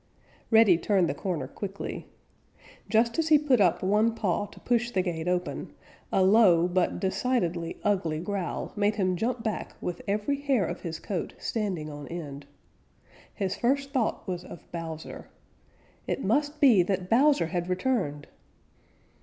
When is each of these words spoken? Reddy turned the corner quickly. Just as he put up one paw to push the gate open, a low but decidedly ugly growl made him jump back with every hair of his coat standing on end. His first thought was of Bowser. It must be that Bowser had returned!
Reddy 0.49 0.79
turned 0.79 1.07
the 1.07 1.13
corner 1.13 1.47
quickly. 1.47 2.07
Just 2.89 3.19
as 3.19 3.27
he 3.27 3.37
put 3.37 3.61
up 3.61 3.83
one 3.83 4.15
paw 4.15 4.47
to 4.47 4.59
push 4.61 4.89
the 4.89 5.03
gate 5.03 5.27
open, 5.27 5.73
a 6.11 6.23
low 6.23 6.67
but 6.67 6.99
decidedly 6.99 7.77
ugly 7.83 8.19
growl 8.19 8.73
made 8.75 8.95
him 8.95 9.15
jump 9.15 9.43
back 9.43 9.75
with 9.79 10.01
every 10.07 10.39
hair 10.41 10.65
of 10.65 10.81
his 10.81 10.99
coat 10.99 11.35
standing 11.37 11.87
on 11.91 12.07
end. 12.07 12.47
His 13.35 13.55
first 13.55 13.91
thought 13.91 14.27
was 14.27 14.43
of 14.43 14.65
Bowser. 14.71 15.27
It 16.07 16.23
must 16.23 16.59
be 16.59 16.81
that 16.81 17.07
Bowser 17.07 17.45
had 17.45 17.69
returned! 17.69 18.25